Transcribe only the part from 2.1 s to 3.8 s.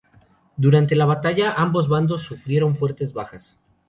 sufrieron fuertes bajas.